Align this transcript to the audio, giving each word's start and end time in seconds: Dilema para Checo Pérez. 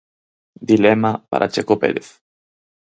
Dilema 0.69 1.11
para 1.29 1.47
Checo 1.53 1.75
Pérez. 1.81 2.07